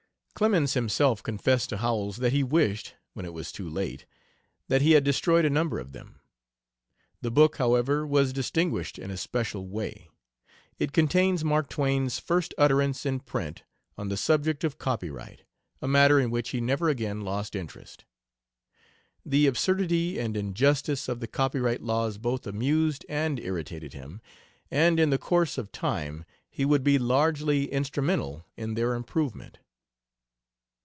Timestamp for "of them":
5.77-6.19